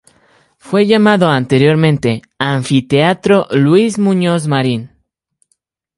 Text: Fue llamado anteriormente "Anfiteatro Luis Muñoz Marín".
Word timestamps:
Fue 0.57 0.87
llamado 0.87 1.29
anteriormente 1.29 2.23
"Anfiteatro 2.39 3.45
Luis 3.51 3.99
Muñoz 3.99 4.47
Marín". 4.47 4.89